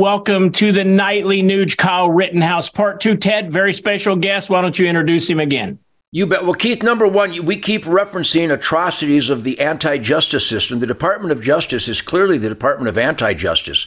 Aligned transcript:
welcome 0.00 0.50
to 0.50 0.72
the 0.72 0.82
nightly 0.82 1.42
Nuge 1.42 1.76
Kyle 1.76 2.10
Rittenhouse 2.10 2.70
part 2.70 3.02
two. 3.02 3.16
Ted, 3.18 3.52
very 3.52 3.74
special 3.74 4.16
guest. 4.16 4.48
Why 4.48 4.62
don't 4.62 4.78
you 4.78 4.86
introduce 4.86 5.28
him 5.28 5.38
again? 5.38 5.78
You 6.10 6.26
bet. 6.26 6.42
Well, 6.42 6.54
Keith, 6.54 6.82
number 6.82 7.06
one, 7.06 7.44
we 7.44 7.58
keep 7.58 7.84
referencing 7.84 8.50
atrocities 8.50 9.28
of 9.28 9.44
the 9.44 9.60
anti 9.60 9.98
justice 9.98 10.48
system. 10.48 10.80
The 10.80 10.86
Department 10.86 11.32
of 11.32 11.42
Justice 11.42 11.86
is 11.86 12.00
clearly 12.00 12.38
the 12.38 12.48
Department 12.48 12.88
of 12.88 12.96
Anti 12.96 13.34
Justice. 13.34 13.86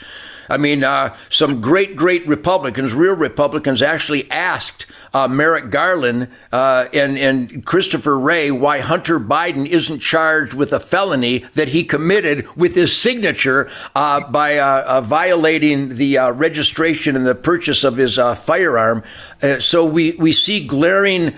I 0.49 0.57
mean, 0.57 0.83
uh, 0.83 1.15
some 1.29 1.61
great, 1.61 1.95
great 1.95 2.27
Republicans, 2.27 2.93
real 2.93 3.15
Republicans, 3.15 3.81
actually 3.81 4.29
asked 4.29 4.85
uh, 5.13 5.27
Merrick 5.27 5.69
Garland 5.69 6.27
uh, 6.51 6.87
and, 6.93 7.17
and 7.17 7.65
Christopher 7.65 8.19
Wray 8.19 8.51
why 8.51 8.79
Hunter 8.79 9.19
Biden 9.19 9.67
isn't 9.67 9.99
charged 9.99 10.53
with 10.53 10.73
a 10.73 10.79
felony 10.79 11.45
that 11.53 11.69
he 11.69 11.83
committed 11.83 12.47
with 12.55 12.75
his 12.75 12.95
signature 12.95 13.69
uh, 13.95 14.27
by 14.29 14.57
uh, 14.57 14.83
uh, 14.87 15.01
violating 15.01 15.97
the 15.97 16.17
registration 16.33 17.15
and 17.15 17.25
the 17.25 17.35
purchase 17.35 17.83
of 17.83 17.97
his 17.97 18.15
firearm. 18.15 19.03
so 19.59 19.85
we, 19.85 20.11
we 20.11 20.31
see 20.31 20.65
glaring 20.65 21.33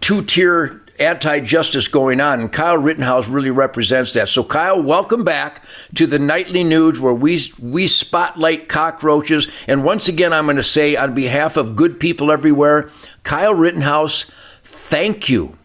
two 0.00 0.22
tier 0.22 0.82
anti 0.98 1.40
justice 1.40 1.88
going 1.88 2.20
on. 2.20 2.40
And 2.40 2.52
Kyle 2.52 2.78
Rittenhouse 2.78 3.28
really 3.28 3.50
represents 3.50 4.12
that. 4.14 4.28
So, 4.28 4.44
Kyle, 4.44 4.82
welcome 4.82 5.24
back 5.24 5.64
to 5.94 6.06
the 6.06 6.18
Nightly 6.18 6.64
Nuge 6.64 6.98
where 6.98 7.14
we, 7.14 7.40
we 7.60 7.86
spotlight 7.86 8.68
cockroaches. 8.68 9.48
And 9.66 9.84
once 9.84 10.08
again, 10.08 10.32
I'm 10.32 10.46
going 10.46 10.56
to 10.56 10.62
say, 10.62 10.96
on 10.96 11.14
behalf 11.14 11.56
of 11.56 11.76
good 11.76 12.00
people 12.00 12.30
everywhere, 12.30 12.90
Kyle 13.22 13.54
Rittenhouse, 13.54 14.30
thank 14.62 15.28
you. 15.28 15.56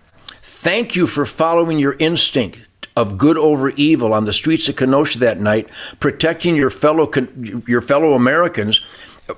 Thank 0.41 0.95
you 0.95 1.07
for 1.07 1.25
following 1.25 1.79
your 1.79 1.95
instinct 1.99 2.59
of 2.95 3.17
good 3.17 3.37
over 3.37 3.69
evil 3.71 4.13
on 4.13 4.25
the 4.25 4.33
streets 4.33 4.67
of 4.69 4.75
Kenosha 4.75 5.19
that 5.19 5.39
night, 5.39 5.69
protecting 5.99 6.55
your 6.55 6.69
fellow 6.69 7.09
your 7.65 7.81
fellow 7.81 8.13
Americans. 8.13 8.81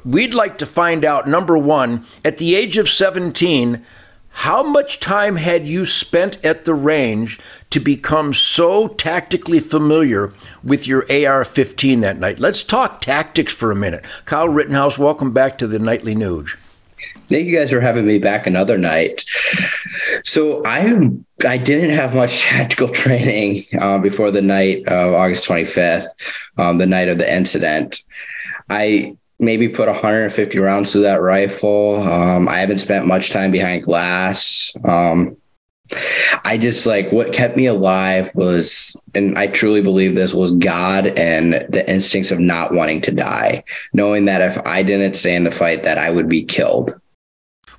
We'd 0.03 0.33
like 0.33 0.57
to 0.57 0.65
find 0.65 1.05
out 1.05 1.27
number 1.27 1.57
1, 1.57 2.05
at 2.25 2.39
the 2.39 2.55
age 2.55 2.77
of 2.77 2.89
17, 2.89 3.85
how 4.33 4.63
much 4.63 4.99
time 4.99 5.35
had 5.35 5.67
you 5.67 5.85
spent 5.85 6.43
at 6.43 6.65
the 6.65 6.73
range 6.73 7.39
to 7.69 7.79
become 7.79 8.33
so 8.33 8.87
tactically 8.87 9.59
familiar 9.59 10.33
with 10.63 10.87
your 10.87 11.05
AR 11.09 11.45
15 11.45 12.01
that 12.01 12.19
night? 12.19 12.39
Let's 12.39 12.63
talk 12.63 12.99
tactics 12.99 13.53
for 13.53 13.71
a 13.71 13.75
minute. 13.75 14.03
Kyle 14.25 14.49
Rittenhouse, 14.49 14.97
welcome 14.97 15.31
back 15.31 15.57
to 15.59 15.67
the 15.67 15.79
Nightly 15.79 16.15
Nuge. 16.15 16.57
Thank 17.29 17.47
you 17.47 17.57
guys 17.57 17.71
for 17.71 17.79
having 17.79 18.05
me 18.05 18.19
back 18.19 18.45
another 18.45 18.77
night. 18.77 19.23
So 20.23 20.63
I 20.65 20.79
am 20.79 21.25
I 21.45 21.57
didn't 21.57 21.91
have 21.91 22.15
much 22.15 22.41
tactical 22.43 22.89
training 22.89 23.65
uh, 23.79 23.99
before 23.99 24.31
the 24.31 24.41
night 24.41 24.87
of 24.87 25.13
August 25.13 25.47
25th, 25.47 26.07
um, 26.57 26.79
the 26.79 26.85
night 26.85 27.07
of 27.07 27.17
the 27.17 27.33
incident. 27.33 28.01
I 28.69 29.15
maybe 29.43 29.67
put 29.67 29.87
150 29.87 30.59
rounds 30.59 30.91
to 30.93 30.99
that 30.99 31.21
rifle. 31.21 32.01
Um, 32.01 32.47
I 32.47 32.59
haven't 32.59 32.79
spent 32.79 33.05
much 33.05 33.29
time 33.29 33.51
behind 33.51 33.83
glass. 33.83 34.75
Um, 34.85 35.37
I 36.43 36.57
just 36.57 36.85
like 36.85 37.11
what 37.11 37.33
kept 37.33 37.57
me 37.57 37.65
alive 37.65 38.29
was, 38.35 38.99
and 39.13 39.37
I 39.37 39.47
truly 39.47 39.81
believe 39.81 40.15
this 40.15 40.33
was 40.33 40.51
God 40.51 41.07
and 41.07 41.53
the 41.69 41.89
instincts 41.89 42.31
of 42.31 42.39
not 42.39 42.73
wanting 42.73 43.01
to 43.01 43.11
die, 43.11 43.63
knowing 43.93 44.25
that 44.25 44.41
if 44.41 44.65
I 44.65 44.83
didn't 44.83 45.15
stay 45.15 45.35
in 45.35 45.43
the 45.43 45.51
fight, 45.51 45.83
that 45.83 45.97
I 45.97 46.09
would 46.09 46.29
be 46.29 46.43
killed. 46.43 46.99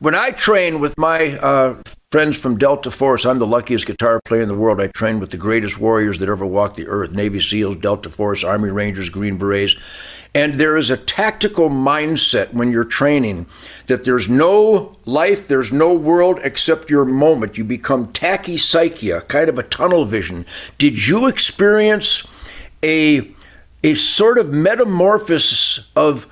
When 0.01 0.15
I 0.15 0.33
train 0.33 0.81
with 0.81 0.99
my 0.99 1.39
uh, 1.39 1.81
friends 2.11 2.37
from 2.37 2.59
Delta 2.59 2.91
Force, 2.91 3.25
I'm 3.25 3.39
the 3.39 3.47
luckiest 3.47 3.87
guitar 3.87 4.21
player 4.25 4.43
in 4.43 4.49
the 4.49 4.57
world. 4.57 4.81
I 4.81 4.89
train 4.89 5.19
with 5.19 5.31
the 5.31 5.37
greatest 5.37 5.79
warriors 5.79 6.19
that 6.19 6.29
ever 6.29 6.45
walked 6.45 6.77
the 6.77 6.89
earth 6.89 7.13
Navy 7.13 7.41
SEALs, 7.41 7.77
Delta 7.77 8.11
Force, 8.11 8.45
Army 8.45 8.71
Rangers, 8.71 9.09
Green 9.09 9.39
Berets. 9.39 9.77
And 10.35 10.55
there 10.55 10.77
is 10.77 10.91
a 10.91 10.97
tactical 10.97 11.71
mindset 11.71 12.53
when 12.53 12.73
you're 12.73 12.85
training 12.85 13.47
that 13.87 14.03
there's 14.03 14.29
no 14.29 14.97
life, 15.05 15.47
there's 15.47 15.73
no 15.73 15.95
world 15.95 16.41
except 16.43 16.91
your 16.91 17.05
moment. 17.05 17.57
You 17.57 17.63
become 17.63 18.09
tachypsychia, 18.09 19.29
kind 19.29 19.49
of 19.49 19.59
a 19.59 19.63
tunnel 19.63 20.05
vision. 20.05 20.45
Did 20.77 21.07
you 21.07 21.27
experience 21.27 22.27
a, 22.83 23.31
a 23.85 23.95
sort 23.95 24.39
of 24.39 24.53
metamorphosis 24.53 25.89
of 25.95 26.27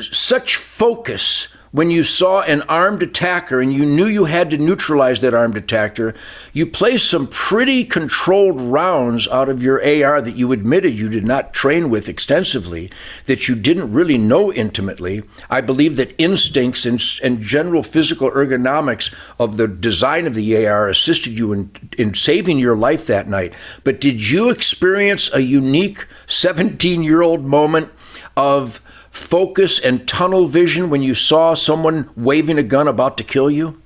such 0.00 0.56
focus? 0.56 1.48
When 1.72 1.90
you 1.90 2.02
saw 2.02 2.40
an 2.42 2.62
armed 2.62 3.02
attacker 3.02 3.60
and 3.60 3.72
you 3.72 3.86
knew 3.86 4.06
you 4.06 4.24
had 4.24 4.50
to 4.50 4.58
neutralize 4.58 5.20
that 5.20 5.34
armed 5.34 5.56
attacker, 5.56 6.14
you 6.52 6.66
placed 6.66 7.08
some 7.08 7.28
pretty 7.28 7.84
controlled 7.84 8.60
rounds 8.60 9.28
out 9.28 9.48
of 9.48 9.62
your 9.62 9.78
AR 9.78 10.20
that 10.20 10.36
you 10.36 10.50
admitted 10.50 10.98
you 10.98 11.08
did 11.08 11.24
not 11.24 11.54
train 11.54 11.88
with 11.88 12.08
extensively, 12.08 12.90
that 13.26 13.46
you 13.46 13.54
didn't 13.54 13.92
really 13.92 14.18
know 14.18 14.52
intimately. 14.52 15.22
I 15.48 15.60
believe 15.60 15.96
that 15.96 16.14
instincts 16.18 16.84
and, 16.84 17.00
and 17.22 17.40
general 17.40 17.84
physical 17.84 18.30
ergonomics 18.32 19.14
of 19.38 19.56
the 19.56 19.68
design 19.68 20.26
of 20.26 20.34
the 20.34 20.66
AR 20.66 20.88
assisted 20.88 21.38
you 21.38 21.52
in, 21.52 21.70
in 21.96 22.14
saving 22.14 22.58
your 22.58 22.76
life 22.76 23.06
that 23.06 23.28
night. 23.28 23.54
But 23.84 24.00
did 24.00 24.28
you 24.28 24.50
experience 24.50 25.32
a 25.32 25.40
unique 25.40 26.06
17 26.26 27.04
year 27.04 27.22
old 27.22 27.44
moment 27.44 27.90
of 28.36 28.80
focus 29.10 29.78
and 29.78 30.06
tunnel 30.06 30.46
vision 30.46 30.90
when 30.90 31.02
you 31.02 31.14
saw 31.14 31.54
someone 31.54 32.08
waving 32.16 32.58
a 32.58 32.62
gun 32.62 32.88
about 32.88 33.16
to 33.18 33.24
kill 33.24 33.50
you? 33.50 33.80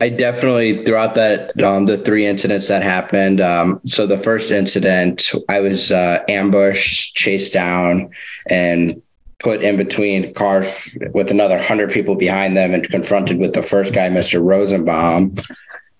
I 0.00 0.08
definitely 0.08 0.84
throughout 0.84 1.14
that 1.14 1.58
um, 1.62 1.86
the 1.86 1.96
three 1.96 2.26
incidents 2.26 2.68
that 2.68 2.82
happened. 2.82 3.40
Um, 3.40 3.80
so 3.86 4.06
the 4.06 4.18
first 4.18 4.50
incident, 4.50 5.30
I 5.48 5.60
was 5.60 5.92
uh, 5.92 6.24
ambushed, 6.28 7.14
chased 7.14 7.52
down, 7.52 8.10
and 8.50 9.00
put 9.38 9.62
in 9.62 9.76
between 9.76 10.34
cars 10.34 10.96
with 11.12 11.30
another 11.30 11.62
hundred 11.62 11.92
people 11.92 12.16
behind 12.16 12.56
them, 12.56 12.74
and 12.74 12.88
confronted 12.88 13.38
with 13.38 13.54
the 13.54 13.62
first 13.62 13.92
guy, 13.92 14.08
Mr. 14.08 14.44
Rosenbaum. 14.44 15.36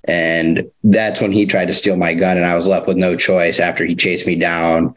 And 0.06 0.70
that's 0.82 1.20
when 1.20 1.32
he 1.32 1.46
tried 1.46 1.68
to 1.68 1.74
steal 1.74 1.96
my 1.96 2.14
gun, 2.14 2.36
and 2.36 2.44
I 2.44 2.56
was 2.56 2.66
left 2.66 2.88
with 2.88 2.96
no 2.96 3.16
choice 3.16 3.60
after 3.60 3.86
he 3.86 3.94
chased 3.94 4.26
me 4.26 4.34
down, 4.34 4.94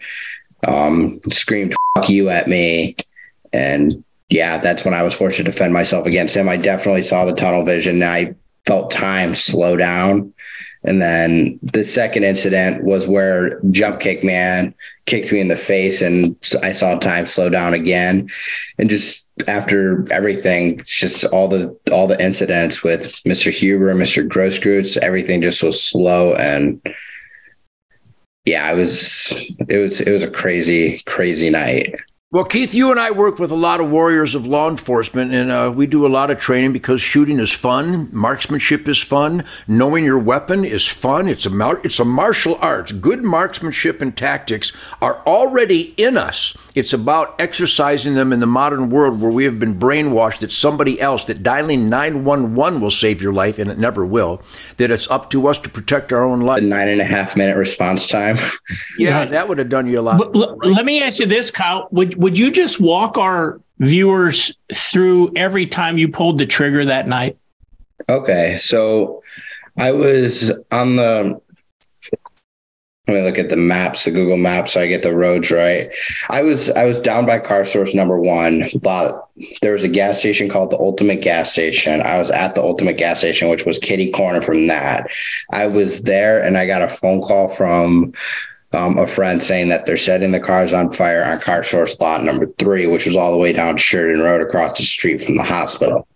um, 0.68 1.22
screamed 1.30 1.76
you 2.10 2.30
at 2.30 2.48
me. 2.48 2.96
And 3.54 4.04
yeah, 4.30 4.58
that's 4.60 4.84
when 4.84 4.94
I 4.94 5.04
was 5.04 5.14
forced 5.14 5.38
to 5.38 5.44
defend 5.44 5.74
myself 5.74 6.06
against 6.06 6.36
him. 6.36 6.50
I 6.50 6.58
definitely 6.58 7.04
saw 7.04 7.26
the 7.26 7.36
tunnel 7.36 7.64
vision. 7.64 8.04
I 8.04 8.36
felt 8.66 8.92
time 8.92 9.36
slow 9.36 9.78
down. 9.78 10.34
And 10.84 11.02
then 11.02 11.60
the 11.64 11.84
second 11.84 12.24
incident 12.24 12.84
was 12.84 13.08
where 13.08 13.60
Jump 13.72 14.00
Kick 14.00 14.24
Man 14.24 14.74
kicked 15.06 15.32
me 15.32 15.40
in 15.40 15.48
the 15.48 15.56
face, 15.56 16.02
and 16.02 16.36
I 16.64 16.72
saw 16.72 16.98
time 16.98 17.26
slow 17.26 17.50
down 17.50 17.74
again. 17.74 18.30
And 18.78 18.90
just 18.90 19.28
after 19.48 20.06
everything, 20.12 20.80
just 20.86 21.26
all 21.26 21.48
the 21.48 21.78
all 21.92 22.08
the 22.08 22.22
incidents 22.24 22.84
with 22.84 23.14
Mr. 23.24 23.52
Huber, 23.52 23.94
Mr. 23.96 24.28
Grosskreutz, 24.28 24.98
everything 24.98 25.42
just 25.42 25.64
was 25.64 25.84
slow 25.84 26.36
and 26.36 26.82
yeah, 28.48 28.72
it 28.72 28.76
was 28.76 29.34
it 29.68 29.78
was 29.78 30.00
it 30.00 30.12
was 30.12 30.24
a 30.24 30.32
crazy 30.32 31.02
crazy 31.06 31.50
night. 31.50 31.96
Well, 32.30 32.44
Keith, 32.44 32.74
you 32.74 32.92
and 32.92 33.00
I 33.00 33.12
work 33.12 33.40
with 33.40 33.52
a 33.52 33.56
lot 33.56 33.80
of 33.80 33.90
warriors 33.90 34.36
of 34.36 34.46
law 34.46 34.70
enforcement, 34.70 35.32
and 35.34 35.50
uh, 35.50 35.72
we 35.74 35.86
do 35.86 36.06
a 36.06 36.10
lot 36.10 36.30
of 36.30 36.38
training 36.38 36.74
because 36.74 37.00
shooting 37.00 37.40
is 37.40 37.54
fun, 37.54 38.10
marksmanship 38.12 38.86
is 38.90 39.02
fun, 39.02 39.46
knowing 39.66 40.04
your 40.04 40.20
weapon 40.20 40.66
is 40.66 40.86
fun. 40.86 41.30
It's 41.30 41.46
a 41.46 41.50
mar- 41.50 41.80
it's 41.86 42.00
a 42.00 42.06
martial 42.06 42.56
arts. 42.62 42.92
Good 42.92 43.24
marksmanship 43.24 44.02
and 44.02 44.16
tactics 44.16 44.74
are 45.02 45.22
already 45.26 45.94
in 45.96 46.18
us. 46.18 46.56
It's 46.78 46.94
about 46.94 47.34
exercising 47.40 48.14
them 48.14 48.32
in 48.32 48.40
the 48.40 48.46
modern 48.46 48.92
world 48.92 49.20
where 49.20 49.32
we 49.32 49.46
have 49.46 49.60
been 49.60 49.80
brainwashed 49.80 50.42
that 50.42 50.52
somebody 50.52 51.02
else, 51.02 51.24
that 51.24 51.42
dialing 51.42 51.90
911 51.90 52.80
will 52.80 52.92
save 52.92 53.20
your 53.20 53.34
life, 53.34 53.58
and 53.58 53.72
it 53.72 53.80
never 53.80 54.06
will. 54.06 54.44
That 54.78 54.92
it's 54.92 55.10
up 55.10 55.32
to 55.32 55.48
us 55.48 55.58
to 55.58 55.70
protect 55.70 56.14
our 56.14 56.24
own 56.24 56.42
life. 56.42 56.60
A 56.60 56.62
nine 56.62 56.88
and 56.88 57.02
a 57.02 57.06
half 57.06 57.36
minute 57.36 57.58
response 57.58 58.06
time. 58.06 58.38
yeah, 59.00 59.26
that 59.26 59.50
would 59.50 59.58
have 59.58 59.70
done 59.70 59.88
you 59.88 60.00
a 60.00 60.02
lot. 60.02 60.22
L- 60.36 60.56
let 60.58 60.86
me 60.86 61.02
ask 61.02 61.18
you 61.18 61.26
this, 61.26 61.50
Kyle. 61.50 61.88
Would 61.90 62.16
would 62.18 62.38
you 62.38 62.52
just 62.52 62.80
walk 62.80 63.18
our 63.18 63.60
viewers 63.80 64.56
through 64.72 65.32
every 65.36 65.66
time 65.66 65.98
you 65.98 66.08
pulled 66.08 66.38
the 66.38 66.46
trigger 66.46 66.86
that 66.86 67.08
night? 67.08 67.40
Okay, 68.08 68.56
so 68.60 69.24
I 69.80 69.94
was 69.94 70.52
on 70.70 70.98
the. 70.98 71.42
Let 73.08 73.14
me 73.14 73.22
look 73.22 73.40
at 73.40 73.50
the 73.50 73.56
maps, 73.56 74.04
the 74.04 74.12
Google 74.12 74.36
Maps, 74.36 74.74
so 74.74 74.82
I 74.82 74.88
get 74.88 75.02
the 75.02 75.16
roads 75.16 75.50
right. 75.50 75.90
I 76.30 76.42
was 76.42 76.70
I 76.72 76.84
was 76.86 77.00
down 77.00 77.26
by 77.26 77.40
car 77.40 77.64
source 77.64 77.94
number 77.94 78.20
one. 78.20 78.70
Lot 78.84 79.30
there 79.62 79.74
was 79.74 79.84
a 79.84 79.90
gas 79.90 80.20
station 80.20 80.50
called 80.50 80.72
the 80.72 80.78
Ultimate 80.78 81.22
Gas 81.22 81.52
Station. 81.52 82.02
I 82.02 82.18
was 82.18 82.32
at 82.32 82.56
the 82.56 82.62
Ultimate 82.62 82.98
Gas 82.98 83.20
Station, 83.20 83.50
which 83.50 83.66
was 83.66 83.80
kitty 83.80 84.12
corner 84.12 84.42
from 84.42 84.68
that. 84.68 85.08
I 85.52 85.68
was 85.68 86.04
there, 86.04 86.42
and 86.44 86.58
I 86.58 86.66
got 86.66 86.82
a 86.82 86.90
phone 86.90 87.22
call 87.22 87.48
from 87.48 88.14
um, 88.74 88.98
a 88.98 89.08
friend 89.08 89.42
saying 89.42 89.70
that 89.70 89.86
they're 89.86 89.96
setting 89.96 90.32
the 90.32 90.40
cars 90.40 90.74
on 90.74 90.92
fire 90.92 91.24
on 91.24 91.40
car 91.40 91.64
source 91.64 92.00
lot 92.00 92.24
number 92.24 92.48
three, 92.60 92.88
which 92.88 93.06
was 93.06 93.16
all 93.16 93.32
the 93.32 93.38
way 93.38 93.54
down 93.54 93.78
Sheridan 93.78 94.22
Road 94.22 94.42
across 94.42 94.78
the 94.78 94.84
street 94.84 95.22
from 95.22 95.36
the 95.36 95.44
hospital. 95.44 96.08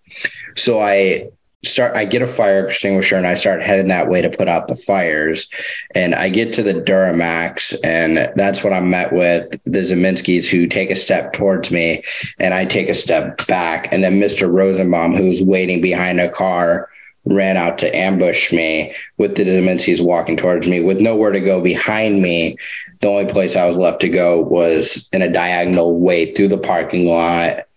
So 0.58 0.82
I 0.82 1.30
start 1.64 1.96
I 1.96 2.06
get 2.06 2.22
a 2.22 2.28
fire 2.28 2.66
extinguisher 2.66 3.16
and 3.16 3.28
I 3.28 3.36
start 3.36 3.62
heading 3.62 3.90
that 3.90 4.10
way 4.10 4.22
to 4.22 4.30
put 4.30 4.48
out 4.48 4.68
the 4.68 4.76
fires. 4.76 5.50
And 5.94 6.16
I 6.16 6.30
get 6.30 6.54
to 6.54 6.64
the 6.64 6.74
Duramax 6.74 7.76
and 7.84 8.32
that's 8.36 8.64
what 8.64 8.74
I'm 8.74 8.90
met 8.90 9.14
with 9.14 9.50
the 9.66 9.80
Ziminskis 9.80 10.48
who 10.48 10.68
take 10.68 10.90
a 10.90 10.96
step 10.96 11.34
towards 11.34 11.72
me 11.72 12.04
and 12.40 12.54
I 12.54 12.66
take 12.66 12.90
a 12.90 12.96
step 12.96 13.46
back. 13.48 13.92
And 13.92 14.04
then 14.04 14.20
Mr. 14.20 14.52
Rosenbaum, 14.52 15.16
who's 15.16 15.42
waiting 15.42 15.82
behind 15.82 16.20
a 16.20 16.30
car, 16.30 16.90
ran 17.26 17.56
out 17.56 17.78
to 17.78 17.96
ambush 17.96 18.52
me 18.52 18.96
with 19.18 19.36
the 19.36 19.44
Ziminskis 19.44 20.04
walking 20.04 20.38
towards 20.38 20.68
me 20.68 20.82
with 20.82 21.00
nowhere 21.00 21.32
to 21.32 21.40
go 21.40 21.62
behind 21.62 22.22
me. 22.22 22.58
The 23.02 23.08
only 23.08 23.32
place 23.32 23.56
I 23.56 23.66
was 23.66 23.78
left 23.78 24.02
to 24.02 24.10
go 24.10 24.40
was 24.40 25.08
in 25.14 25.22
a 25.22 25.32
diagonal 25.32 26.00
way 26.00 26.34
through 26.34 26.48
the 26.48 26.58
parking 26.58 27.06
lot 27.06 27.68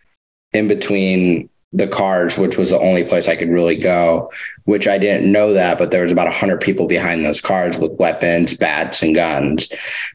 in 0.54 0.68
between 0.68 1.50
the 1.74 1.88
cars, 1.88 2.38
which 2.38 2.56
was 2.56 2.70
the 2.70 2.78
only 2.78 3.02
place 3.02 3.26
I 3.26 3.34
could 3.34 3.50
really 3.50 3.76
go, 3.76 4.30
which 4.62 4.86
I 4.86 4.96
didn't 4.96 5.30
know 5.30 5.52
that, 5.52 5.76
but 5.76 5.90
there 5.90 6.04
was 6.04 6.12
about 6.12 6.28
100 6.28 6.60
people 6.60 6.86
behind 6.86 7.24
those 7.24 7.40
cars 7.40 7.76
with 7.76 7.92
weapons, 7.98 8.54
bats, 8.54 9.02
and 9.02 9.12
guns. 9.12 9.68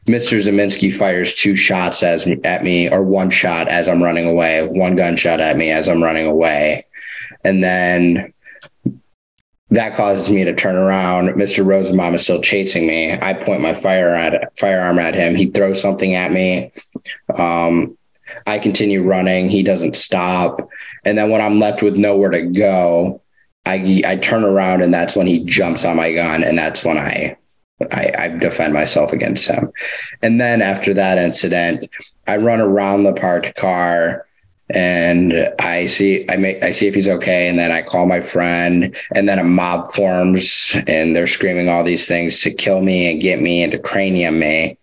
Mr. 0.08 0.40
Ziminski 0.40 0.90
fires 0.92 1.34
two 1.34 1.54
shots 1.54 2.02
as 2.02 2.26
at 2.44 2.64
me, 2.64 2.88
or 2.88 3.02
one 3.02 3.28
shot 3.28 3.68
as 3.68 3.88
I'm 3.88 4.02
running 4.02 4.26
away, 4.26 4.66
one 4.66 4.96
gunshot 4.96 5.38
at 5.38 5.58
me 5.58 5.70
as 5.70 5.86
I'm 5.86 6.02
running 6.02 6.26
away. 6.26 6.86
And 7.44 7.62
then 7.62 8.32
that 9.68 9.96
causes 9.96 10.30
me 10.30 10.44
to 10.44 10.54
turn 10.54 10.76
around. 10.76 11.28
Mr. 11.34 11.64
Rosenbaum 11.64 12.14
is 12.14 12.22
still 12.22 12.40
chasing 12.40 12.86
me. 12.86 13.18
I 13.20 13.34
point 13.34 13.60
my 13.60 13.74
fire 13.74 14.08
at, 14.08 14.58
firearm 14.58 14.98
at 14.98 15.14
him. 15.14 15.34
He 15.34 15.46
throws 15.46 15.80
something 15.80 16.14
at 16.14 16.32
me. 16.32 16.72
Um, 17.36 17.98
I 18.46 18.58
continue 18.58 19.02
running. 19.02 19.50
He 19.50 19.62
doesn't 19.62 19.94
stop. 19.94 20.68
And 21.04 21.16
then 21.16 21.30
when 21.30 21.40
I'm 21.40 21.58
left 21.58 21.82
with 21.82 21.96
nowhere 21.96 22.30
to 22.30 22.42
go, 22.42 23.22
I 23.66 24.02
I 24.06 24.16
turn 24.16 24.44
around 24.44 24.82
and 24.82 24.92
that's 24.92 25.16
when 25.16 25.26
he 25.26 25.44
jumps 25.44 25.84
on 25.84 25.96
my 25.96 26.12
gun, 26.12 26.42
and 26.42 26.58
that's 26.58 26.84
when 26.84 26.98
I 26.98 27.36
I, 27.92 28.12
I 28.18 28.28
defend 28.28 28.74
myself 28.74 29.12
against 29.12 29.46
him. 29.46 29.72
And 30.22 30.40
then 30.40 30.60
after 30.62 30.92
that 30.94 31.18
incident, 31.18 31.88
I 32.26 32.36
run 32.36 32.60
around 32.60 33.04
the 33.04 33.14
parked 33.14 33.54
car 33.56 34.26
and 34.74 35.52
I 35.58 35.86
see 35.86 36.24
I 36.28 36.36
make 36.36 36.62
I 36.62 36.72
see 36.72 36.86
if 36.86 36.94
he's 36.94 37.08
okay, 37.08 37.48
and 37.48 37.58
then 37.58 37.72
I 37.72 37.82
call 37.82 38.06
my 38.06 38.20
friend, 38.20 38.94
and 39.14 39.28
then 39.28 39.38
a 39.38 39.44
mob 39.44 39.92
forms, 39.92 40.76
and 40.86 41.14
they're 41.14 41.26
screaming 41.26 41.68
all 41.68 41.82
these 41.82 42.06
things 42.06 42.40
to 42.42 42.52
kill 42.52 42.80
me 42.80 43.10
and 43.10 43.20
get 43.20 43.40
me 43.40 43.62
and 43.62 43.72
to 43.72 43.78
cranium 43.78 44.38
me. 44.38 44.78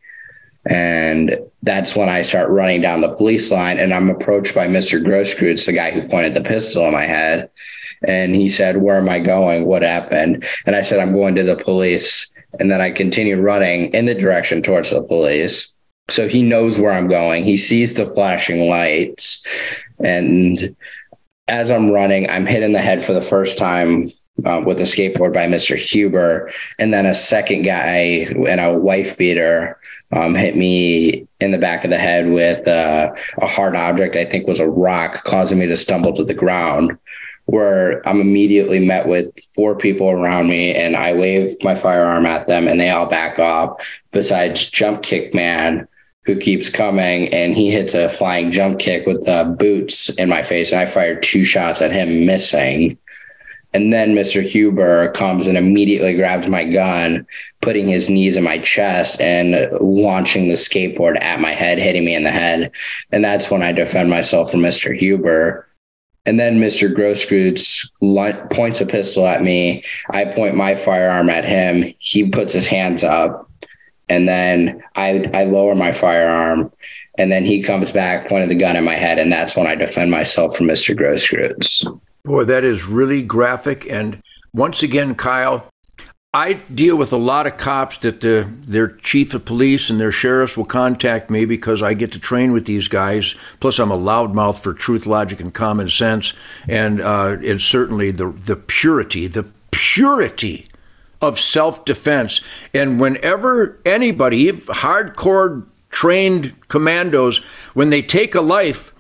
And 0.65 1.38
that's 1.63 1.95
when 1.95 2.09
I 2.09 2.21
start 2.21 2.50
running 2.50 2.81
down 2.81 3.01
the 3.01 3.15
police 3.15 3.51
line 3.51 3.77
and 3.77 3.94
I'm 3.94 4.09
approached 4.09 4.54
by 4.54 4.68
Mr. 4.68 5.01
Grosskreutz, 5.01 5.65
the 5.65 5.74
guy 5.74 5.92
who 5.92 6.07
pointed 6.07 6.33
the 6.33 6.42
pistol 6.42 6.86
in 6.86 6.94
my 6.94 7.06
head. 7.06 7.50
And 8.07 8.36
he 8.36 8.50
said, 8.50 8.77
Where 8.77 8.98
am 8.98 9.09
I 9.09 9.19
going? 9.19 9.65
What 9.65 9.81
happened? 9.81 10.45
And 10.65 10.75
I 10.75 10.81
said, 10.81 11.00
I'm 11.00 11.13
going 11.13 11.36
to 11.36 11.44
the 11.44 11.56
police. 11.56 12.31
And 12.59 12.71
then 12.71 12.81
I 12.81 12.92
continue 12.92 13.39
running 13.39 13.94
in 13.94 14.06
the 14.06 14.15
direction 14.15 14.62
towards 14.62 14.92
the 14.92 15.04
police. 15.04 15.74
So 16.09 16.27
he 16.27 16.42
knows 16.42 16.80
where 16.80 16.94
I'm 16.94 17.07
going. 17.07 17.44
He 17.44 17.57
sees 17.57 17.95
the 17.95 18.06
flashing 18.06 18.68
lights. 18.68 19.45
And 20.04 20.75
as 21.48 21.71
I'm 21.71 21.92
running, 21.92 22.30
I'm 22.30 22.45
hit 22.45 22.63
in 22.63 22.74
the 22.74 22.80
head 22.80 23.04
for 23.04 23.13
the 23.13 23.21
first 23.21 23.57
time 23.57 24.12
uh, 24.45 24.62
with 24.65 24.80
a 24.80 24.83
skateboard 24.83 25.33
by 25.33 25.48
Mr. 25.48 25.75
Huber. 25.75 26.51
And 26.80 26.94
then 26.94 27.06
a 27.06 27.15
second 27.15 27.63
guy 27.63 28.27
and 28.48 28.59
a 28.59 28.77
wife 28.77 29.18
beater 29.18 29.80
um, 30.12 30.36
hit 30.36 30.56
me 30.56 31.27
in 31.39 31.51
the 31.51 31.57
back 31.57 31.83
of 31.83 31.89
the 31.89 31.98
head 31.98 32.30
with 32.30 32.68
uh, 32.68 33.12
a 33.39 33.48
hard 33.48 33.75
object, 33.75 34.15
I 34.15 34.25
think 34.25 34.48
was 34.48 34.59
a 34.59 34.69
rock, 34.69 35.24
causing 35.24 35.59
me 35.59 35.68
to 35.68 35.77
stumble 35.77 36.13
to 36.15 36.24
the 36.24 36.33
ground. 36.33 36.98
Where 37.45 38.06
I'm 38.06 38.19
immediately 38.19 38.86
met 38.86 39.07
with 39.07 39.31
four 39.56 39.74
people 39.74 40.09
around 40.09 40.50
me, 40.50 40.75
and 40.75 40.98
I 40.98 41.13
wave 41.13 41.56
my 41.63 41.75
firearm 41.75 42.25
at 42.25 42.48
them, 42.48 42.68
and 42.68 42.77
they 42.77 42.89
all 42.89 43.06
back 43.06 43.39
off. 43.39 43.81
Besides 44.12 44.69
Jump 44.69 45.01
Kick 45.01 45.33
Man, 45.33 45.88
who 46.25 46.38
keeps 46.38 46.69
coming, 46.69 47.33
and 47.33 47.56
he 47.56 47.71
hits 47.71 47.94
a 47.94 48.09
flying 48.09 48.51
jump 48.51 48.80
kick 48.80 49.07
with 49.07 49.25
the 49.25 49.56
boots 49.57 50.09
in 50.09 50.27
my 50.27 50.44
face, 50.44 50.74
and 50.74 50.81
I 50.81 50.86
fired 50.86 51.24
two 51.24 51.45
shots 51.45 51.81
at 51.81 51.94
him, 51.94 52.25
missing. 52.25 52.98
And 53.73 53.91
then 53.91 54.15
Mr. 54.15 54.41
Huber 54.41 55.11
comes 55.11 55.47
and 55.47 55.57
immediately 55.57 56.15
grabs 56.15 56.47
my 56.47 56.63
gun, 56.65 57.27
putting 57.61 57.87
his 57.87 58.09
knees 58.09 58.37
in 58.37 58.43
my 58.43 58.59
chest 58.59 59.19
and 59.21 59.71
launching 59.81 60.47
the 60.47 60.53
skateboard 60.53 61.21
at 61.21 61.39
my 61.39 61.51
head, 61.51 61.77
hitting 61.77 62.05
me 62.05 62.15
in 62.15 62.23
the 62.23 62.31
head. 62.31 62.71
And 63.11 63.23
that's 63.23 63.51
when 63.51 63.61
I 63.61 63.73
defend 63.73 64.09
myself 64.09 64.51
from 64.51 64.61
Mr. 64.61 64.97
Huber. 64.97 65.67
And 66.25 66.39
then 66.39 66.59
Mr. 66.59 66.93
Grosskreutz 66.93 68.49
points 68.51 68.81
a 68.81 68.85
pistol 68.85 69.27
at 69.27 69.43
me. 69.43 69.83
I 70.11 70.25
point 70.25 70.55
my 70.55 70.75
firearm 70.75 71.29
at 71.29 71.45
him. 71.45 71.93
He 71.99 72.29
puts 72.29 72.53
his 72.53 72.67
hands 72.67 73.03
up. 73.03 73.49
And 74.09 74.27
then 74.27 74.83
I, 74.95 75.29
I 75.33 75.43
lower 75.43 75.75
my 75.75 75.91
firearm. 75.91 76.71
And 77.17 77.31
then 77.31 77.45
he 77.45 77.63
comes 77.63 77.91
back, 77.91 78.29
pointing 78.29 78.49
the 78.49 78.55
gun 78.55 78.75
at 78.75 78.83
my 78.83 78.95
head. 78.95 79.19
And 79.19 79.31
that's 79.31 79.55
when 79.55 79.67
I 79.67 79.75
defend 79.75 80.11
myself 80.11 80.55
from 80.55 80.67
Mr. 80.67 80.95
Grosskreutz. 80.95 81.85
Boy, 82.27 82.44
that 82.44 82.65
is 82.65 82.85
really 82.85 83.24
graphic. 83.24 83.89
And 83.89 84.21
once 84.53 84.83
again, 84.83 85.15
Kyle, 85.15 85.69
I 86.33 86.53
deal 86.53 86.97
with 86.97 87.13
a 87.13 87.18
lot 87.18 87.47
of 87.47 87.56
cops 87.56 88.00
that 88.00 88.19
the, 88.19 88.45
their 88.65 88.89
chief 88.89 89.33
of 89.33 89.45
police 89.45 89.89
and 89.89 89.97
their 89.97 90.12
sheriffs 90.12 90.57
will 90.57 90.65
contact 90.65 91.29
me 91.29 91.45
because 91.45 91.81
I 91.81 91.94
get 91.94 92.12
to 92.12 92.19
train 92.19 92.51
with 92.51 92.65
these 92.65 92.89
guys. 92.89 93.33
Plus, 93.62 93.79
I'm 93.79 93.91
a 93.91 93.97
loudmouth 93.97 94.59
for 94.59 94.74
truth, 94.74 95.06
logic, 95.06 95.39
and 95.39 95.53
common 95.53 95.89
sense. 95.89 96.33
And 96.68 97.00
uh, 97.00 97.38
it's 97.39 97.63
certainly 97.63 98.12
the, 98.12 98.30
the 98.31 98.57
purity, 98.57 99.27
the 99.27 99.45
purity 99.71 100.68
of 101.21 101.39
self 101.39 101.85
defense. 101.85 102.41
And 102.73 103.00
whenever 103.00 103.80
anybody, 103.85 104.51
hardcore 104.51 105.65
trained 105.91 106.56
commandos, 106.68 107.38
when 107.73 107.89
they 107.89 108.01
take 108.01 108.35
a 108.35 108.41
life, 108.41 108.94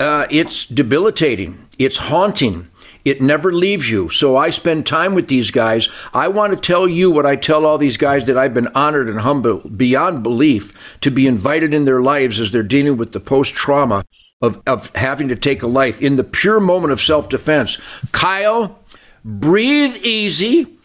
uh, 0.00 0.26
it's 0.30 0.64
debilitating, 0.64 1.58
it's 1.80 1.96
haunting. 1.96 2.68
It 3.06 3.22
never 3.22 3.50
leaves 3.52 3.90
you. 3.90 4.10
So 4.10 4.36
I 4.36 4.50
spend 4.50 4.84
time 4.84 5.14
with 5.14 5.28
these 5.28 5.50
guys. 5.50 5.88
I 6.12 6.28
want 6.28 6.52
to 6.52 6.58
tell 6.58 6.86
you 6.86 7.10
what 7.10 7.24
I 7.24 7.36
tell 7.36 7.64
all 7.64 7.78
these 7.78 7.96
guys 7.96 8.26
that 8.26 8.36
I've 8.36 8.52
been 8.52 8.68
honored 8.68 9.08
and 9.08 9.20
humbled 9.20 9.78
beyond 9.78 10.22
belief 10.22 10.98
to 11.00 11.10
be 11.10 11.26
invited 11.26 11.72
in 11.72 11.86
their 11.86 12.02
lives 12.02 12.38
as 12.38 12.52
they're 12.52 12.62
dealing 12.62 12.98
with 12.98 13.12
the 13.12 13.20
post 13.20 13.54
trauma 13.54 14.04
of, 14.42 14.62
of 14.66 14.94
having 14.94 15.28
to 15.28 15.36
take 15.36 15.62
a 15.62 15.66
life 15.66 16.02
in 16.02 16.16
the 16.16 16.24
pure 16.24 16.60
moment 16.60 16.92
of 16.92 17.00
self 17.00 17.30
defense. 17.30 17.78
Kyle, 18.12 18.78
breathe 19.24 19.96
easy. 20.04 20.76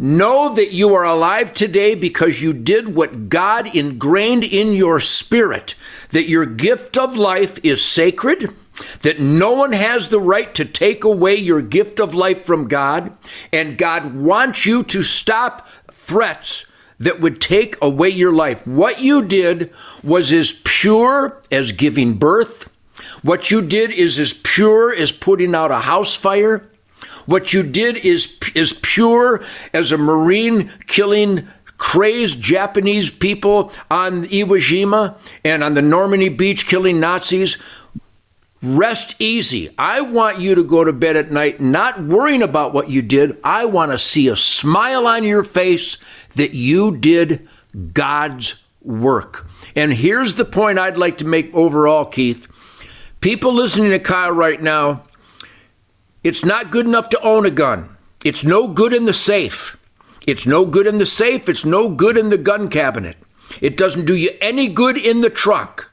Know 0.00 0.54
that 0.54 0.70
you 0.72 0.94
are 0.94 1.04
alive 1.04 1.52
today 1.52 1.96
because 1.96 2.40
you 2.40 2.52
did 2.52 2.94
what 2.94 3.28
God 3.28 3.74
ingrained 3.74 4.44
in 4.44 4.72
your 4.72 5.00
spirit, 5.00 5.74
that 6.10 6.28
your 6.28 6.46
gift 6.46 6.96
of 6.96 7.16
life 7.16 7.58
is 7.64 7.84
sacred 7.84 8.54
that 9.00 9.20
no 9.20 9.52
one 9.52 9.72
has 9.72 10.08
the 10.08 10.20
right 10.20 10.54
to 10.54 10.64
take 10.64 11.04
away 11.04 11.36
your 11.36 11.62
gift 11.62 12.00
of 12.00 12.14
life 12.14 12.42
from 12.42 12.68
God, 12.68 13.12
and 13.52 13.78
God 13.78 14.14
wants 14.14 14.66
you 14.66 14.82
to 14.84 15.02
stop 15.02 15.66
threats 15.90 16.64
that 16.98 17.20
would 17.20 17.40
take 17.40 17.76
away 17.80 18.08
your 18.08 18.32
life. 18.32 18.66
What 18.66 19.00
you 19.00 19.22
did 19.22 19.72
was 20.02 20.32
as 20.32 20.60
pure 20.64 21.40
as 21.50 21.72
giving 21.72 22.14
birth. 22.14 22.68
What 23.22 23.50
you 23.50 23.62
did 23.62 23.90
is 23.92 24.18
as 24.18 24.32
pure 24.32 24.94
as 24.94 25.12
putting 25.12 25.54
out 25.54 25.70
a 25.70 25.80
house 25.80 26.14
fire. 26.14 26.68
What 27.26 27.52
you 27.52 27.62
did 27.62 27.98
is 27.98 28.38
as 28.56 28.72
pure 28.72 29.44
as 29.72 29.92
a 29.92 29.98
Marine 29.98 30.70
killing 30.86 31.46
crazed 31.78 32.40
Japanese 32.40 33.08
people 33.10 33.72
on 33.90 34.26
Iwo 34.26 34.58
Jima 34.58 35.14
and 35.44 35.62
on 35.62 35.74
the 35.74 35.82
Normandy 35.82 36.28
beach 36.28 36.66
killing 36.66 36.98
Nazis. 37.00 37.56
Rest 38.60 39.14
easy. 39.20 39.72
I 39.78 40.00
want 40.00 40.40
you 40.40 40.56
to 40.56 40.64
go 40.64 40.82
to 40.82 40.92
bed 40.92 41.16
at 41.16 41.30
night 41.30 41.60
not 41.60 42.02
worrying 42.02 42.42
about 42.42 42.74
what 42.74 42.90
you 42.90 43.02
did. 43.02 43.38
I 43.44 43.66
want 43.66 43.92
to 43.92 43.98
see 43.98 44.26
a 44.28 44.34
smile 44.34 45.06
on 45.06 45.22
your 45.22 45.44
face 45.44 45.96
that 46.34 46.54
you 46.54 46.96
did 46.96 47.48
God's 47.92 48.64
work. 48.82 49.46
And 49.76 49.92
here's 49.92 50.34
the 50.34 50.44
point 50.44 50.78
I'd 50.78 50.96
like 50.96 51.18
to 51.18 51.24
make 51.24 51.54
overall, 51.54 52.04
Keith. 52.04 52.48
People 53.20 53.52
listening 53.52 53.90
to 53.90 53.98
Kyle 54.00 54.32
right 54.32 54.60
now, 54.60 55.04
it's 56.24 56.44
not 56.44 56.70
good 56.70 56.86
enough 56.86 57.08
to 57.10 57.20
own 57.20 57.46
a 57.46 57.50
gun. 57.50 57.96
It's 58.24 58.42
no 58.42 58.66
good 58.66 58.92
in 58.92 59.04
the 59.04 59.12
safe. 59.12 59.76
It's 60.26 60.46
no 60.46 60.66
good 60.66 60.86
in 60.86 60.98
the 60.98 61.06
safe. 61.06 61.48
It's 61.48 61.64
no 61.64 61.88
good 61.88 62.18
in 62.18 62.28
the 62.30 62.38
gun 62.38 62.68
cabinet. 62.68 63.16
It 63.60 63.76
doesn't 63.76 64.04
do 64.04 64.16
you 64.16 64.30
any 64.40 64.68
good 64.68 64.96
in 64.96 65.20
the 65.20 65.30
truck. 65.30 65.87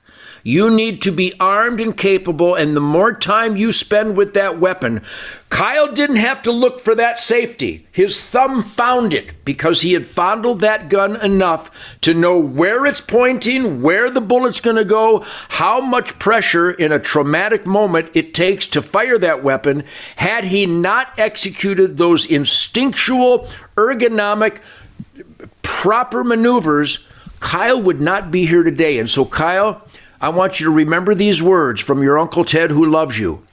You 0.48 0.70
need 0.70 1.02
to 1.02 1.12
be 1.12 1.34
armed 1.40 1.82
and 1.82 1.98
capable, 1.98 2.54
and 2.54 2.78
the 2.78 2.80
more 2.80 3.16
time 3.16 3.58
you 3.58 3.72
spend 3.72 4.16
with 4.16 4.36
that 4.36 4.60
weapon, 4.60 5.02
Kyle 5.50 5.92
didn't 5.92 6.18
have 6.18 6.44
to 6.44 6.52
look 6.52 6.80
for 6.80 6.94
that 6.94 7.18
safety. 7.18 7.88
His 7.92 8.24
thumb 8.24 8.62
found 8.62 9.12
it 9.12 9.44
because 9.44 9.82
he 9.82 9.94
had 9.94 10.06
fondled 10.06 10.60
that 10.60 10.88
gun 10.88 11.20
enough 11.20 11.98
to 12.02 12.14
know 12.14 12.38
where 12.38 12.86
it's 12.86 13.02
pointing, 13.02 13.82
where 13.82 14.12
the 14.12 14.22
bullet's 14.22 14.60
going 14.60 14.76
to 14.76 14.86
go, 14.86 15.26
how 15.50 15.82
much 15.82 16.20
pressure 16.20 16.70
in 16.70 16.92
a 16.92 17.00
traumatic 17.00 17.66
moment 17.66 18.12
it 18.14 18.36
takes 18.36 18.68
to 18.68 18.84
fire 18.84 19.18
that 19.18 19.44
weapon. 19.44 19.84
Had 20.18 20.46
he 20.46 20.68
not 20.68 21.18
executed 21.18 21.98
those 21.98 22.24
instinctual, 22.24 23.50
ergonomic, 23.76 24.60
proper 25.64 26.24
maneuvers, 26.24 27.00
Kyle 27.40 27.82
would 27.82 28.00
not 28.00 28.30
be 28.30 28.46
here 28.46 28.62
today. 28.62 29.00
And 29.00 29.10
so, 29.10 29.26
Kyle, 29.26 29.82
I 30.22 30.30
want 30.30 30.60
you 30.60 30.66
to 30.66 30.72
remember 30.72 31.14
these 31.14 31.42
words 31.42 31.82
from 31.82 32.04
your 32.04 32.18
Uncle 32.18 32.46
Ted 32.46 32.72
who 32.72 32.86
loves 32.86 33.20
you. 33.20 33.46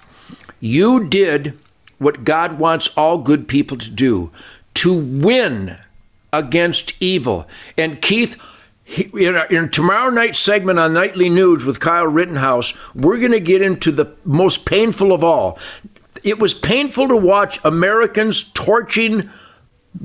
You 0.61 1.04
did 1.04 1.59
what 1.99 2.25
God 2.25 2.59
wants 2.59 2.88
all 2.97 3.19
good 3.19 3.49
people 3.49 3.76
to 3.78 3.90
do 3.90 4.31
to 4.75 4.92
win 4.92 5.78
against 6.33 6.95
evil. 7.00 7.47
And 7.76 8.00
Keith, 8.00 8.40
in, 8.87 9.37
our, 9.37 9.47
in 9.47 9.69
tomorrow 9.71 10.11
night's 10.11 10.38
segment 10.38 10.78
on 10.78 10.95
Nightly 10.95 11.28
Nuge 11.28 11.64
with 11.64 11.81
Kyle 11.81 12.07
Rittenhouse, 12.07 12.73
we're 12.95 13.19
going 13.19 13.33
to 13.33 13.40
get 13.40 13.62
into 13.62 13.92
the 13.92 14.14
most 14.25 14.64
painful 14.66 15.12
of 15.12 15.23
all. 15.23 15.59
It 16.25 16.38
was 16.38 16.54
painful 16.54 17.09
to 17.09 17.16
watch 17.16 17.59
Americans 17.64 18.50
torching 18.52 19.28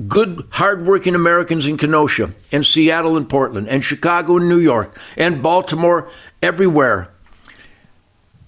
good, 0.06 0.46
hardworking 0.50 1.14
Americans 1.14 1.66
in 1.66 1.76
Kenosha 1.76 2.32
and 2.52 2.64
Seattle 2.64 3.16
and 3.16 3.28
Portland 3.28 3.68
and 3.68 3.84
Chicago 3.84 4.36
and 4.36 4.48
New 4.48 4.58
York 4.58 4.98
and 5.16 5.42
Baltimore, 5.42 6.08
everywhere. 6.42 7.10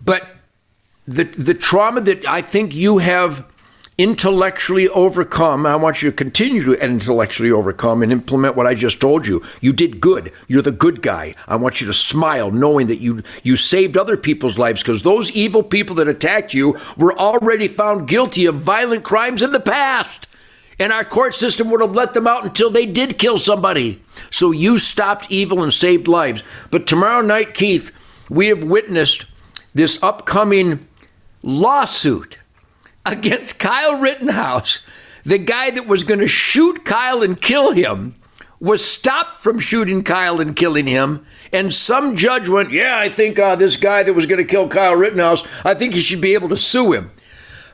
But 0.04 0.28
the, 1.06 1.24
the 1.24 1.54
trauma 1.54 2.00
that 2.02 2.26
I 2.26 2.42
think 2.42 2.74
you 2.74 2.98
have 2.98 3.46
intellectually 3.98 4.88
overcome, 4.88 5.66
I 5.66 5.76
want 5.76 6.00
you 6.00 6.10
to 6.10 6.16
continue 6.16 6.62
to 6.64 6.72
intellectually 6.72 7.50
overcome 7.50 8.02
and 8.02 8.10
implement 8.10 8.56
what 8.56 8.66
I 8.66 8.74
just 8.74 8.98
told 8.98 9.26
you. 9.26 9.42
You 9.60 9.74
did 9.74 10.00
good. 10.00 10.32
You're 10.48 10.62
the 10.62 10.72
good 10.72 11.02
guy. 11.02 11.34
I 11.46 11.56
want 11.56 11.80
you 11.80 11.86
to 11.86 11.92
smile 11.92 12.50
knowing 12.50 12.86
that 12.86 13.00
you 13.00 13.22
you 13.42 13.56
saved 13.56 13.98
other 13.98 14.16
people's 14.16 14.56
lives 14.56 14.82
because 14.82 15.02
those 15.02 15.30
evil 15.32 15.62
people 15.62 15.96
that 15.96 16.08
attacked 16.08 16.54
you 16.54 16.78
were 16.96 17.16
already 17.18 17.68
found 17.68 18.08
guilty 18.08 18.46
of 18.46 18.54
violent 18.54 19.04
crimes 19.04 19.42
in 19.42 19.52
the 19.52 19.60
past 19.60 20.26
and 20.80 20.92
our 20.92 21.04
court 21.04 21.34
system 21.34 21.70
would 21.70 21.82
have 21.82 21.92
let 21.92 22.14
them 22.14 22.26
out 22.26 22.42
until 22.42 22.70
they 22.70 22.86
did 22.86 23.18
kill 23.18 23.38
somebody. 23.38 24.02
So 24.30 24.50
you 24.50 24.78
stopped 24.78 25.30
evil 25.30 25.62
and 25.62 25.72
saved 25.72 26.08
lives. 26.08 26.42
But 26.70 26.86
tomorrow 26.86 27.20
night, 27.20 27.52
Keith, 27.52 27.92
we 28.30 28.46
have 28.46 28.64
witnessed 28.64 29.26
this 29.74 30.02
upcoming 30.02 30.88
lawsuit 31.42 32.38
against 33.04 33.58
Kyle 33.58 33.96
Rittenhouse. 33.98 34.80
The 35.24 35.38
guy 35.38 35.70
that 35.70 35.86
was 35.86 36.02
going 36.02 36.20
to 36.20 36.28
shoot 36.28 36.84
Kyle 36.84 37.22
and 37.22 37.38
kill 37.38 37.72
him 37.72 38.14
was 38.58 38.82
stopped 38.82 39.42
from 39.42 39.58
shooting 39.58 40.02
Kyle 40.02 40.40
and 40.40 40.56
killing 40.56 40.86
him. 40.86 41.26
And 41.52 41.74
some 41.74 42.16
judge 42.16 42.48
went, 42.48 42.72
Yeah, 42.72 42.96
I 42.98 43.10
think 43.10 43.38
uh, 43.38 43.54
this 43.54 43.76
guy 43.76 44.02
that 44.02 44.14
was 44.14 44.24
going 44.24 44.38
to 44.38 44.50
kill 44.50 44.68
Kyle 44.68 44.96
Rittenhouse, 44.96 45.42
I 45.62 45.74
think 45.74 45.92
he 45.92 46.00
should 46.00 46.20
be 46.22 46.32
able 46.32 46.48
to 46.48 46.56
sue 46.56 46.92
him. 46.92 47.10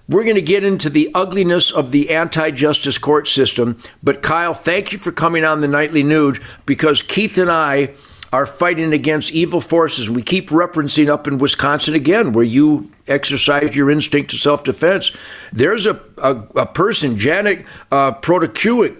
We're 0.08 0.22
going 0.22 0.36
to 0.36 0.42
get 0.42 0.62
into 0.62 0.88
the 0.88 1.10
ugliness 1.14 1.72
of 1.72 1.90
the 1.90 2.10
anti 2.10 2.50
justice 2.52 2.98
court 2.98 3.26
system. 3.26 3.82
But 4.02 4.22
Kyle, 4.22 4.54
thank 4.54 4.92
you 4.92 4.98
for 4.98 5.10
coming 5.10 5.44
on 5.44 5.60
the 5.60 5.68
Nightly 5.68 6.04
Nuge 6.04 6.42
because 6.64 7.02
Keith 7.02 7.38
and 7.38 7.50
I 7.50 7.94
are 8.32 8.46
fighting 8.46 8.92
against 8.92 9.32
evil 9.32 9.60
forces. 9.60 10.08
We 10.10 10.22
keep 10.22 10.50
referencing 10.50 11.08
up 11.08 11.26
in 11.26 11.38
Wisconsin 11.38 11.94
again, 11.94 12.32
where 12.32 12.44
you 12.44 12.92
exercise 13.08 13.74
your 13.74 13.90
instinct 13.90 14.32
of 14.32 14.40
self 14.40 14.62
defense. 14.62 15.10
There's 15.52 15.86
a, 15.86 16.00
a, 16.18 16.34
a 16.54 16.66
person, 16.66 17.18
Janet 17.18 17.64
uh, 17.90 18.12
Protasiewicz, 18.12 18.98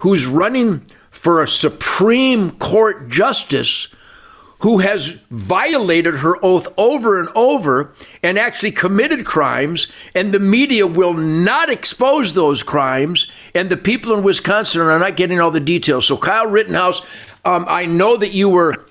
who's 0.00 0.26
running 0.26 0.82
for 1.10 1.42
a 1.42 1.48
Supreme 1.48 2.50
Court 2.52 3.08
justice 3.08 3.88
who 4.64 4.78
has 4.78 5.10
violated 5.30 6.14
her 6.14 6.42
oath 6.42 6.66
over 6.78 7.20
and 7.20 7.28
over 7.34 7.92
and 8.22 8.38
actually 8.38 8.72
committed 8.72 9.26
crimes, 9.26 9.88
and 10.14 10.32
the 10.32 10.40
media 10.40 10.86
will 10.86 11.12
not 11.12 11.68
expose 11.68 12.32
those 12.32 12.62
crimes, 12.62 13.30
and 13.54 13.68
the 13.68 13.76
people 13.76 14.14
in 14.14 14.22
Wisconsin 14.24 14.80
are 14.80 14.98
not 14.98 15.16
getting 15.16 15.38
all 15.38 15.50
the 15.50 15.60
details. 15.60 16.06
So, 16.06 16.16
Kyle 16.16 16.46
Rittenhouse, 16.46 17.02
um, 17.44 17.66
I 17.68 17.84
know 17.84 18.16
that 18.16 18.32
you 18.32 18.48
were 18.48 18.86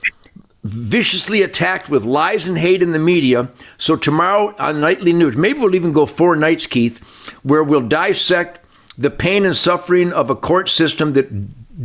viciously 0.63 1.41
attacked 1.41 1.89
with 1.89 2.03
lies 2.03 2.47
and 2.47 2.59
hate 2.59 2.83
in 2.83 2.91
the 2.91 2.99
media. 2.99 3.49
So, 3.79 3.95
tomorrow 3.95 4.53
on 4.59 4.79
Nightly 4.79 5.11
Nuge, 5.11 5.37
maybe 5.37 5.57
we'll 5.57 5.73
even 5.73 5.91
go 5.91 6.05
four 6.05 6.35
nights, 6.35 6.67
Keith, 6.67 6.99
where 7.41 7.63
we'll 7.63 7.81
dissect 7.81 8.63
the 8.95 9.09
pain 9.09 9.43
and 9.43 9.57
suffering 9.57 10.13
of 10.13 10.29
a 10.29 10.35
court 10.35 10.69
system 10.69 11.13
that 11.13 11.31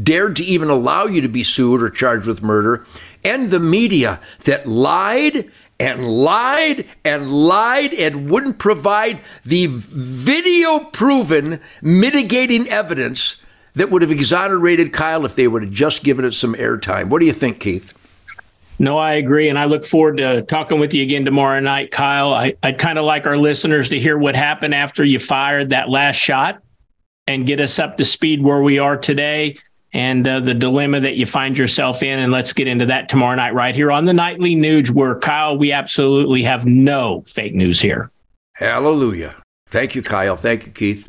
dared 0.03 0.37
to 0.37 0.45
even 0.45 0.71
allow 0.71 1.07
you 1.07 1.21
to 1.21 1.29
be 1.29 1.43
sued 1.43 1.83
or 1.83 1.91
charged 1.91 2.27
with 2.27 2.43
murder 2.43 2.87
and 3.25 3.51
the 3.51 3.61
media 3.61 4.21
that 4.45 4.67
lied 4.67 5.51
and 5.81 6.05
lied 6.07 6.87
and 7.05 7.31
lied 7.31 7.95
and 7.95 8.31
wouldn't 8.31 8.59
provide 8.59 9.21
the 9.45 9.67
video 9.69 10.81
proven 10.81 11.61
mitigating 11.83 12.69
evidence 12.69 13.37
that 13.75 13.91
would 13.91 14.03
have 14.03 14.11
exonerated 14.11 14.93
Kyle 14.93 15.25
if 15.25 15.37
they 15.37 15.47
would 15.47 15.63
have 15.63 15.73
just 15.73 16.03
given 16.03 16.25
it 16.25 16.33
some 16.33 16.55
airtime. 16.55 17.09
What 17.09 17.21
do 17.21 17.27
you 17.27 17.33
think, 17.33 17.61
Keith? 17.61 17.95
No, 18.81 18.97
I 18.97 19.15
agree. 19.15 19.49
And 19.49 19.59
I 19.59 19.65
look 19.65 19.85
forward 19.85 20.19
to 20.19 20.43
talking 20.43 20.79
with 20.79 20.95
you 20.95 21.03
again 21.03 21.25
tomorrow 21.25 21.59
night, 21.61 21.91
Kyle. 21.91 22.33
I, 22.33 22.55
would 22.63 22.79
kind 22.79 22.99
of 22.99 23.05
like 23.05 23.27
our 23.27 23.37
listeners 23.37 23.89
to 23.89 23.99
hear 23.99 24.17
what 24.17 24.37
happened 24.37 24.75
after 24.75 25.05
you 25.05 25.19
fired 25.19 25.71
that 25.71 25.89
last 25.89 26.17
shot 26.17 26.63
and 27.27 27.47
get 27.47 27.61
us 27.61 27.79
up 27.79 27.97
to 27.99 28.05
speed 28.05 28.43
where 28.43 28.63
we 28.63 28.79
are 28.79 28.97
today 28.97 29.59
and 29.93 30.27
uh, 30.27 30.41
the 30.41 30.55
dilemma 30.55 31.01
that 31.01 31.17
you 31.17 31.27
find 31.27 31.57
yourself 31.57 32.03
in. 32.03 32.19
And 32.19 32.33
let's 32.33 32.53
get 32.53 32.67
into 32.67 32.87
that 32.87 33.09
tomorrow 33.09 33.37
night, 33.37 33.55
right 33.55 33.75
here 33.75 33.91
on 33.91 34.05
the 34.05 34.13
Nightly 34.13 34.55
Nuge, 34.55 34.91
where 34.91 35.19
Kyle, 35.19 35.57
we 35.57 35.73
absolutely 35.73 36.43
have 36.43 36.67
no 36.67 37.25
fake 37.27 37.55
news 37.55 37.81
here. 37.81 38.11
Hallelujah. 38.55 39.37
Thank 39.67 39.95
you, 39.95 40.03
Kyle. 40.03 40.37
Thank 40.37 40.67
you, 40.67 40.73
Keith. 40.73 41.09